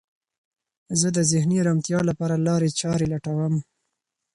[0.99, 3.53] زه د ذهني ارامتیا لپاره لارې چارې لټوم.